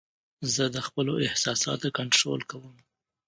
[0.53, 2.75] زه د خپلو احساساتو کنټرول کوم.